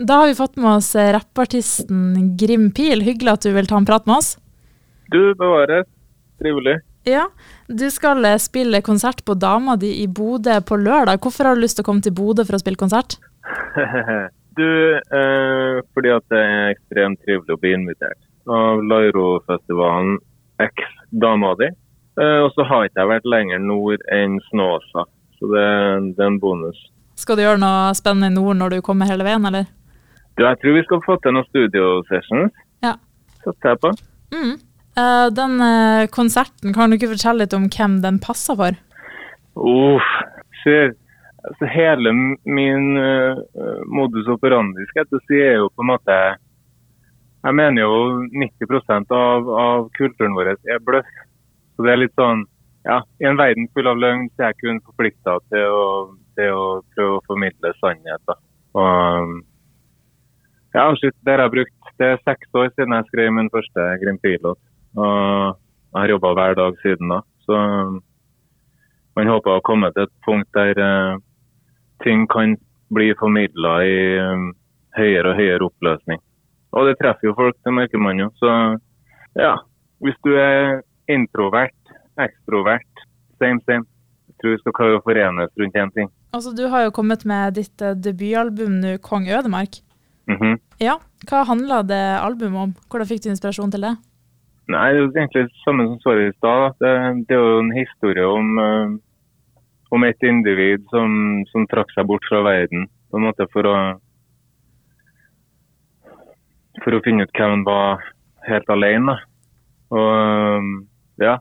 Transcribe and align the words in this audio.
Da 0.00 0.14
har 0.14 0.26
vi 0.26 0.34
fått 0.34 0.56
med 0.56 0.70
oss 0.70 0.94
rappartisten 0.96 2.36
Grim 2.36 2.70
Pil. 2.72 3.02
Hyggelig 3.04 3.32
at 3.32 3.42
du 3.44 3.50
vil 3.52 3.66
ta 3.68 3.76
en 3.76 3.84
prat 3.84 4.06
med 4.08 4.16
oss. 4.16 4.38
Du 5.12 5.34
bevares. 5.34 5.84
Trivelig. 6.40 6.78
Ja, 7.04 7.26
du 7.68 7.84
skal 7.92 8.24
eh, 8.24 8.38
spille 8.40 8.80
konsert 8.80 9.20
på 9.24 9.34
Dama 9.36 9.74
di 9.76 9.90
i 10.00 10.06
Bodø 10.08 10.54
på 10.64 10.78
lørdag. 10.80 11.20
Hvorfor 11.20 11.44
har 11.44 11.56
du 11.56 11.60
lyst 11.60 11.76
til 11.76 11.84
å 11.84 11.88
komme 11.90 12.00
til 12.00 12.14
Bodø 12.16 12.46
for 12.48 12.56
å 12.56 12.60
spille 12.62 12.80
konsert? 12.80 13.18
du, 14.60 14.70
eh, 14.96 15.80
fordi 15.92 16.12
at 16.14 16.24
det 16.32 16.40
er 16.46 16.72
ekstremt 16.72 17.20
trivelig 17.26 17.56
å 17.56 17.60
bli 17.60 17.72
invitert 17.76 18.20
av 18.48 18.80
Lairo-festivalen 18.80 20.16
X 20.64 20.86
Dama 21.12 21.52
di. 21.60 21.68
Eh, 22.20 22.38
og 22.46 22.54
så 22.56 22.64
har 22.70 22.88
ikke 22.88 23.02
jeg 23.02 23.12
vært 23.12 23.28
lenger 23.34 23.60
nord 23.66 24.06
enn 24.16 24.40
Snåsa, 24.48 25.04
så 25.36 25.52
det, 25.52 25.66
det, 26.16 26.24
er 26.24 26.32
en 26.32 26.40
bonus. 26.40 26.80
Skal 27.20 27.36
du 27.36 27.44
gjøre 27.44 27.60
noe 27.60 27.92
spennende 28.00 28.32
i 28.32 28.38
nord 28.40 28.56
når 28.62 28.78
du 28.78 28.80
kommer 28.84 29.12
hele 29.12 29.28
veien, 29.28 29.44
eller? 29.44 29.68
Du, 30.40 30.46
jeg 30.46 30.56
tror 30.56 30.72
vi 30.72 30.82
skal 30.86 31.00
få 31.04 31.14
til 31.20 31.34
noen 31.36 31.44
studio-sessions. 31.50 32.60
Ja. 32.80 32.94
Satser 33.44 33.74
jeg 33.74 33.80
på. 33.82 33.90
Mm. 34.32 34.54
Uh, 34.96 35.26
den 35.36 35.58
uh, 35.60 36.06
konserten, 36.14 36.72
kan 36.72 36.88
du 36.88 36.96
ikke 36.96 37.10
fortelle 37.10 37.44
litt 37.44 37.56
om 37.56 37.66
hvem 37.68 37.98
den 38.00 38.16
passer 38.24 38.56
for? 38.56 38.78
Uff, 39.60 40.06
ser, 40.62 40.94
altså 41.44 41.68
hele 41.68 42.14
min 42.48 42.86
uh, 42.96 43.36
modus 43.84 44.30
operandi 44.32 44.86
skal 44.88 45.04
jeg 45.04 45.20
si, 45.26 45.42
er 45.44 45.58
jo 45.58 45.68
på 45.74 45.84
en 45.84 45.90
måte 45.90 46.16
Jeg 47.40 47.56
mener 47.56 47.84
jo 47.84 48.00
90% 48.40 49.12
av, 49.16 49.52
av 49.66 49.86
kulturen 49.96 50.34
vår 50.36 50.54
er 50.54 50.80
bløff. 50.88 51.12
Så 51.76 51.84
det 51.84 51.92
er 51.92 52.02
litt 52.06 52.16
sånn 52.16 52.46
ja, 52.88 53.02
I 53.20 53.28
en 53.28 53.36
verden 53.36 53.68
full 53.76 53.92
av 53.92 54.00
løgn 54.00 54.30
så 54.32 54.46
er 54.46 54.54
jeg 54.54 54.60
kun 54.64 54.82
forplikta 54.88 55.36
til, 55.52 55.78
til, 56.40 56.56
å 56.56 56.66
prøve 56.96 57.20
å 57.20 57.24
formidle 57.28 57.76
sannhet. 57.76 58.24
Da. 58.24 58.40
Og, 58.80 59.40
ja, 60.74 60.84
shit, 60.96 61.16
det 61.26 61.38
jeg 61.38 61.54
brukt. 61.54 61.90
Det 61.98 62.06
er 62.06 62.22
seks 62.24 62.54
år 62.56 62.70
siden 62.74 62.94
jeg 62.96 63.08
skrev 63.10 63.32
min 63.36 63.50
første 63.52 63.86
Grim 64.02 64.18
Pilot. 64.22 64.60
Og 64.96 65.58
jeg 65.90 65.98
har 65.98 66.12
jobba 66.14 66.32
hver 66.38 66.54
dag 66.58 66.78
siden 66.82 67.12
da. 67.12 67.20
Så 67.46 67.58
man 69.18 69.30
håper 69.30 69.58
å 69.58 69.64
komme 69.66 69.90
til 69.94 70.06
et 70.06 70.14
punkt 70.24 70.48
der 70.56 70.78
uh, 70.78 71.18
ting 72.04 72.26
kan 72.30 72.54
bli 72.94 73.10
formidla 73.18 73.74
i 73.86 73.98
um, 74.22 74.50
høyere 74.96 75.32
og 75.32 75.40
høyere 75.40 75.66
oppløsning. 75.66 76.22
Og 76.78 76.86
det 76.86 76.96
treffer 77.00 77.30
jo 77.30 77.36
folk, 77.38 77.58
det 77.66 77.74
merker 77.74 78.02
man 78.02 78.22
jo. 78.22 78.30
Så 78.38 78.50
ja, 79.38 79.56
hvis 80.04 80.18
du 80.26 80.32
er 80.38 80.80
introvert, 81.10 81.94
ekstrovert, 82.22 83.04
same 83.42 83.62
same. 83.66 83.86
Jeg 84.30 84.38
tror 84.40 84.54
vi 84.54 84.62
skal 84.62 84.76
klare 84.78 84.98
å 84.98 85.04
forenes 85.04 85.52
rundt 85.60 85.76
én 85.76 85.94
ting. 85.96 86.08
Altså, 86.32 86.54
Du 86.56 86.68
har 86.70 86.86
jo 86.86 86.94
kommet 86.94 87.26
med 87.26 87.58
ditt 87.58 87.82
uh, 87.82 87.96
debutalbum 87.98 88.78
nå, 88.80 88.96
'Kong 89.02 89.26
Ødemark'. 89.28 89.82
Mm 90.30 90.38
-hmm. 90.38 90.58
Ja, 90.78 91.00
Hva 91.28 91.44
handla 91.44 91.82
det 91.82 92.20
albumet 92.20 92.60
om? 92.62 92.74
Hvordan 92.90 93.06
fikk 93.06 93.22
du 93.22 93.28
inspirasjon 93.30 93.70
til 93.70 93.82
det? 93.82 93.96
Nei, 94.68 94.92
det 94.92 95.00
er 95.00 95.20
egentlig 95.20 95.42
det 95.48 95.62
samme 95.64 95.86
som 95.86 95.98
svaret 96.00 96.30
i 96.30 96.36
stad. 96.36 96.74
Det, 96.80 96.92
det, 97.28 97.34
er 97.36 97.42
jo 97.42 97.58
en 97.58 97.72
historie 97.74 98.26
om, 98.26 98.58
uh, 98.58 98.98
om 99.90 100.04
et 100.04 100.22
individ 100.22 100.86
som, 100.90 101.10
som, 101.50 101.66
trakk 101.66 101.90
seg 101.94 102.06
bort 102.06 102.24
fra 102.30 102.42
verden. 102.42 102.86
på 103.10 103.16
en 103.16 103.26
måte 103.26 103.46
For 103.52 103.66
å, 103.66 103.74
for 106.84 106.94
å 106.94 107.02
finne 107.04 107.26
ut 107.26 107.34
hvem 107.34 107.50
han 107.50 107.64
var 107.64 108.04
helt 108.46 108.70
alene. 108.70 109.16
Og 109.90 110.12
um, 110.58 110.86
ja, 111.18 111.38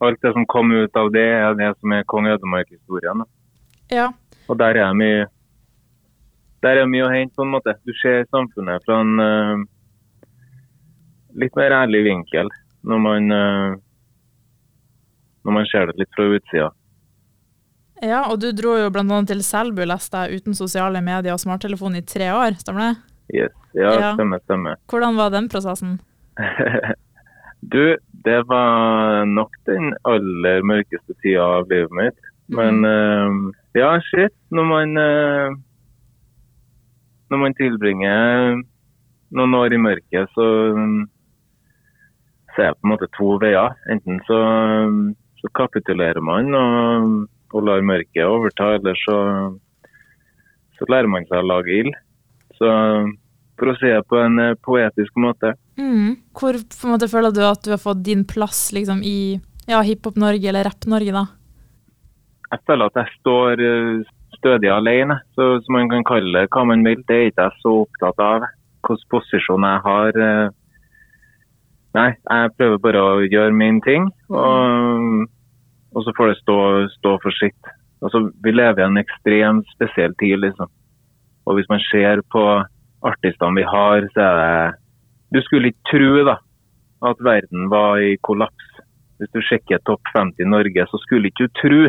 alt 0.00 0.22
det 0.22 0.32
som 0.32 0.46
kom 0.46 0.72
ut 0.72 0.96
av 0.96 1.12
det, 1.12 1.28
er 1.46 1.54
det 1.54 1.70
som 1.78 1.92
er 1.92 2.02
kong 2.10 2.26
Ødemark-historien. 2.26 3.22
Ja. 3.90 4.10
Og 4.48 4.58
der 4.58 4.74
er 4.82 4.98
mye 4.98 5.28
der 6.62 6.82
er 6.82 6.90
mye 6.90 7.06
å 7.06 7.12
hente, 7.12 7.34
på 7.36 7.46
en 7.46 7.54
måte. 7.56 7.74
Du 7.86 7.92
ser 8.00 8.26
samfunnet 8.30 8.84
fra 8.86 9.00
en 9.02 9.22
uh, 9.22 9.64
litt 11.42 11.56
mer 11.58 11.74
ærlig 11.82 12.04
vinkel 12.06 12.50
når 12.86 13.02
man, 13.02 13.34
uh, 13.34 13.74
når 15.46 15.58
man 15.58 15.68
ser 15.70 15.90
det 15.90 16.02
litt 16.02 16.14
fra 16.16 16.28
utsida. 16.36 16.70
Ja, 18.02 18.24
og 18.26 18.40
du 18.42 18.48
dro 18.54 18.74
jo 18.80 18.90
bl.a. 18.90 19.18
til 19.30 19.42
Selbu, 19.46 19.84
leste 19.86 20.24
jeg, 20.24 20.42
uten 20.42 20.58
sosiale 20.58 21.02
medier 21.04 21.36
og 21.36 21.42
smarttelefon 21.42 21.98
i 21.98 22.02
tre 22.06 22.32
år, 22.34 22.58
stemmer 22.58 22.88
det? 22.88 22.94
Yes, 23.42 23.54
ja, 23.78 23.92
ja. 23.94 24.14
stemmer, 24.16 24.42
stemmer. 24.42 24.80
Hvordan 24.90 25.18
var 25.18 25.30
den 25.34 25.46
prosessen? 25.50 26.00
du, 27.74 27.94
det 28.26 28.40
var 28.50 29.22
nok 29.30 29.54
den 29.70 29.92
aller 30.10 30.66
mørkeste 30.66 31.14
tida 31.22 31.46
av 31.60 31.70
livet 31.70 31.94
mitt. 31.98 32.30
Men 32.52 32.82
uh, 32.82 33.54
ja, 33.78 33.94
shit. 34.10 34.34
Når 34.52 34.66
man 34.68 34.98
Når 37.32 37.40
man 37.40 37.54
tilbringer 37.56 38.60
noen 39.32 39.54
år 39.56 39.72
i 39.72 39.80
mørket, 39.80 40.28
så 40.36 40.46
ser 42.52 42.68
er 42.68 42.76
på 42.76 42.84
en 42.84 42.92
måte 42.92 43.08
to 43.16 43.36
veier. 43.40 43.72
Enten 43.92 44.20
så, 44.26 44.38
så 45.40 45.50
kapitulerer 45.56 46.20
man 46.24 46.52
og, 46.58 47.16
og, 47.54 47.60
lar 47.64 47.84
mørket 47.84 48.26
overta, 48.26 48.74
eller 48.76 48.98
så, 49.00 49.18
så, 50.76 50.88
lærer 50.92 51.08
man 51.08 51.24
seg 51.30 51.40
å 51.40 51.48
lage 51.54 51.78
ild. 51.80 51.96
Så 52.58 52.68
for 53.58 53.72
å 53.72 53.76
si 53.78 53.88
det 53.88 54.04
på 54.10 54.18
en 54.18 54.40
eh, 54.42 54.58
poetisk 54.64 55.16
måte. 55.22 55.54
Mm. 55.80 56.16
Hvor 56.36 56.56
på 56.56 56.88
en 56.88 56.94
måte 56.94 57.08
føler 57.10 57.34
du 57.34 57.44
at 57.46 57.62
du 57.64 57.72
har 57.72 57.80
fått 57.80 58.02
din 58.04 58.24
plass 58.28 58.70
liksom, 58.74 59.00
i 59.06 59.38
ja, 59.70 59.80
Hiphop-Norge 59.86 60.50
eller 60.50 60.66
Rapp-Norge, 60.68 61.14
da? 61.14 61.28
Jeg 62.52 62.64
føler 62.68 62.90
at 62.90 62.98
jeg 63.00 63.20
står 63.20 63.62
eh, 63.64 64.10
stødig 64.42 64.70
alene, 64.74 65.20
så, 65.36 65.54
så 65.62 65.74
man 65.74 65.88
kan 65.92 66.04
kalle 66.06 66.34
det 66.34 66.50
hva 66.50 66.64
man 66.66 66.82
vil. 66.86 67.04
Det 67.06 67.18
er 67.18 67.30
ikke 67.30 67.46
jeg 67.46 67.62
så 67.62 67.76
opptatt 67.84 68.22
av. 68.22 68.48
Hvilken 68.82 69.10
posisjon 69.14 69.68
jeg 69.68 69.86
har 69.86 70.18
eh, 70.26 70.58
Nei, 71.92 72.08
jeg 72.16 72.52
prøver 72.56 72.78
bare 72.80 73.00
å 73.04 73.16
gjøre 73.20 73.52
min 73.52 73.82
ting, 73.84 74.06
og, 74.32 75.26
og 75.92 76.06
så 76.06 76.14
får 76.16 76.30
det 76.30 76.36
stå, 76.38 76.54
stå 76.94 77.10
for 77.20 77.36
sitt. 77.36 77.68
Altså, 78.00 78.22
vi 78.40 78.54
lever 78.54 78.80
i 78.80 78.86
en 78.86 78.96
ekstremt 78.96 79.68
spesiell 79.74 80.14
tid, 80.22 80.38
liksom. 80.40 80.70
Og 81.44 81.58
hvis 81.58 81.68
man 81.68 81.84
ser 81.90 82.22
på 82.32 82.46
artistene 83.04 83.60
vi 83.60 83.66
har, 83.68 84.08
så 84.14 84.24
er 84.24 84.40
det 84.40 84.80
Du 85.36 85.40
skulle 85.44 85.68
ikke 85.68 85.90
tro 85.90 86.24
da, 86.30 86.38
at 87.12 87.20
verden 87.20 87.68
var 87.68 88.00
i 88.00 88.16
kollaps. 88.24 88.72
Hvis 89.20 89.32
du 89.36 89.40
sjekker 89.44 89.84
topp 89.84 90.08
50 90.16 90.40
i 90.40 90.48
Norge, 90.48 90.88
så 90.88 91.00
skulle 91.04 91.28
ikke 91.28 91.44
du 91.44 91.60
tro 91.60 91.82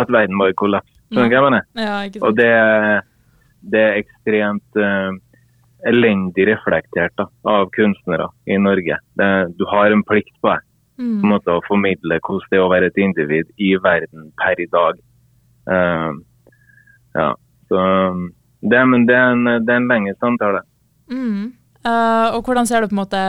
at 0.00 0.10
verden 0.10 0.38
var 0.38 0.52
i 0.52 0.56
kollaps. 0.58 0.90
Skjønner 1.08 1.30
du 1.30 1.34
hva 1.34 1.40
jeg 1.40 1.46
mener? 1.46 1.66
Ja, 1.80 2.26
og 2.26 2.36
det, 2.36 2.52
det 3.72 3.82
er 3.82 4.00
ekstremt 4.02 4.80
uh, 4.80 5.16
elendig 5.88 6.48
reflektert 6.50 7.14
da, 7.20 7.28
av 7.48 7.70
kunstnere 7.76 8.28
i 8.50 8.58
Norge. 8.60 8.98
Det, 9.16 9.30
du 9.56 9.64
har 9.70 9.94
en 9.94 10.04
plikt 10.06 10.34
på 10.42 10.52
deg 10.52 10.64
mm. 11.00 11.20
på 11.22 11.30
måte 11.32 11.54
å 11.54 11.64
formidle 11.68 12.20
hvordan 12.20 12.50
det 12.50 12.58
er 12.58 12.64
å 12.66 12.72
være 12.72 12.90
et 12.90 13.00
individ 13.00 13.52
i 13.56 13.74
verden 13.84 14.32
per 14.40 14.60
i 14.60 14.68
dag. 14.74 15.00
Uh, 15.68 16.12
ja, 17.16 17.30
så 17.68 17.86
det, 18.60 18.84
men 18.90 19.06
det 19.08 19.16
er 19.16 19.32
en, 19.32 19.48
det 19.64 19.72
er 19.72 19.80
en 19.80 19.90
lenge 19.90 20.16
samtale. 20.18 20.64
Mm. 21.08 21.54
Uh, 21.86 22.34
og 22.34 22.44
hvordan 22.44 22.66
ser 22.68 22.82
du 22.82 22.90
på 22.90 22.96
en 22.96 23.04
måte 23.04 23.20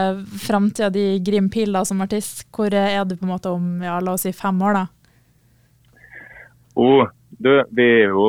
framtida 0.42 0.90
di 0.92 1.20
Grim 1.24 1.48
Pilla 1.54 1.86
som 1.86 2.02
artist? 2.04 2.48
Hvor 2.52 2.74
er 2.74 3.04
du 3.08 3.16
på 3.16 3.28
en 3.28 3.36
måte 3.38 3.54
om 3.54 3.84
ja, 3.86 4.00
la 4.04 4.18
oss 4.18 4.26
si 4.28 4.34
fem 4.36 4.58
år, 4.66 4.82
da? 4.82 4.88
Oh, 6.80 7.08
du, 7.30 7.52
vi 7.76 7.86
er 7.86 8.14
jo, 8.14 8.26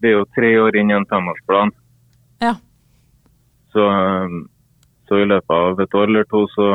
vi 0.00 0.10
er 0.10 0.18
jo 0.18 0.26
tre 0.36 0.50
år 0.60 0.76
inn 0.80 0.92
i 0.92 0.96
en 0.96 1.08
femårsplan. 1.08 1.72
Ja. 2.42 2.54
Så, 3.72 3.86
så, 5.08 5.18
i 5.20 5.28
løpet 5.28 5.56
av 5.56 5.80
et 5.80 5.96
år 5.96 6.10
eller 6.10 6.28
to, 6.30 6.44
så 6.52 6.68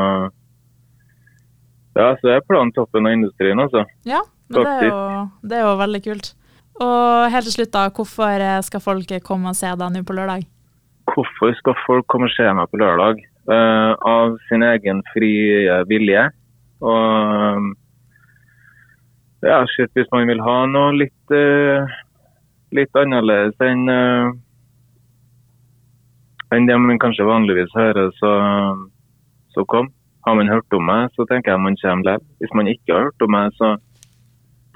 Ja, 1.97 2.11
så 2.21 2.29
er 2.29 2.43
planen 2.45 2.73
toppen 2.75 3.09
av 3.09 3.15
industrien, 3.17 3.57
altså. 3.61 3.81
Ja, 4.05 4.21
men 4.51 4.61
det 4.61 4.73
er, 4.75 4.83
jo, 4.85 4.99
det 5.41 5.57
er, 5.57 5.63
jo, 5.65 5.71
veldig 5.79 6.01
kult. 6.05 6.29
Og 6.77 7.31
helt 7.33 7.49
til 7.49 7.55
slutt, 7.55 7.73
da. 7.73 7.87
Hvorfor 7.89 8.45
skal 8.67 8.83
folk 8.83 9.13
komme 9.25 9.49
og 9.49 9.57
se 9.57 9.71
deg 9.81 9.95
nå 9.95 10.03
på 10.05 10.17
lørdag? 10.17 10.45
Hvorfor 11.09 11.55
skal 11.57 11.77
folk 11.87 12.05
komme 12.11 12.29
og 12.29 12.35
se 12.35 12.45
meg 12.53 12.69
på 12.69 12.81
lørdag? 12.83 13.25
Uh, 13.49 13.95
av 14.05 14.37
sin 14.49 14.65
egen 14.67 15.01
frie 15.13 15.81
vilje. 15.89 16.27
Og 16.85 17.73
ja, 19.45 19.61
shit, 19.73 19.91
hvis 19.93 20.09
man 20.13 20.27
vil 20.29 20.41
ha 20.41 20.57
noe 20.69 20.93
litt, 20.97 21.33
uh, 21.33 21.85
litt 22.75 22.97
annerledes 22.97 23.57
enn 23.63 23.85
uh, 23.91 24.31
enn 26.55 26.67
det 26.67 26.77
man 26.79 26.99
kanskje 27.01 27.27
vanligvis 27.27 27.73
hører, 27.75 28.11
så, 28.19 28.31
så 29.55 29.65
kom. 29.67 29.91
Har 30.27 30.35
man 30.35 30.51
hørt 30.51 30.73
om 30.75 30.83
meg, 30.87 31.11
så 31.15 31.25
tenker 31.27 31.53
jeg 31.53 31.63
man 31.63 31.77
kommer 31.81 32.03
likevel. 32.03 32.25
Hvis 32.41 32.55
man 32.55 32.71
ikke 32.71 32.95
har 32.95 33.07
hørt 33.07 33.23
om 33.23 33.31
meg, 33.35 33.53
så 33.59 33.75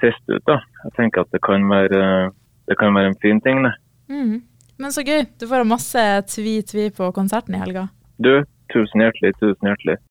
test 0.01 0.23
ut, 0.31 0.43
da. 0.47 0.61
Jeg 0.85 0.95
tenker 0.97 1.25
at 1.25 1.33
det 1.35 1.41
kan 1.45 1.67
være, 1.69 2.31
det 2.67 2.77
kan 2.79 2.95
være 2.95 3.11
en 3.11 3.19
fin 3.23 3.41
ting, 3.43 3.63
det. 3.67 3.73
Mm. 4.11 4.39
Men 4.81 4.95
så 4.95 5.03
gøy. 5.05 5.25
Du 5.39 5.45
får 5.47 5.67
masse 5.67 6.05
tvi-tvi 6.33 6.89
på 6.95 7.11
konserten 7.15 7.55
i 7.55 7.61
helga. 7.61 7.87
Du, 8.17 8.31
tusen 8.73 9.03
hjertelig, 9.03 9.35
tusen 9.41 9.69
hjertelig. 9.69 9.99